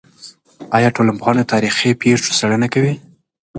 آیا 0.77 0.89
ټولنپوهنه 0.95 1.43
د 1.45 1.49
تاریخي 1.53 1.89
پېښو 2.01 2.35
څېړنه 2.37 2.67
کوي؟ 2.73 2.93